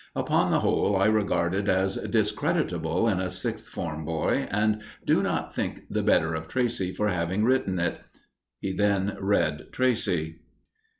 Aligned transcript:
Upon 0.15 0.49
the 0.49 0.61
whole, 0.61 0.95
I 0.95 1.05
regard 1.05 1.53
it 1.53 1.67
as 1.69 1.97
discreditable 1.97 3.07
in 3.07 3.19
a 3.19 3.29
Sixth 3.29 3.69
Form 3.69 4.03
boy, 4.03 4.47
and 4.49 4.81
do 5.05 5.21
not 5.21 5.53
think 5.53 5.83
the 5.91 6.01
better 6.01 6.33
of 6.33 6.47
Tracey 6.47 6.91
for 6.91 7.09
having 7.09 7.43
written 7.43 7.77
it." 7.77 8.01
He 8.59 8.73
then 8.73 9.15
read 9.19 9.67
Tracey. 9.71 10.37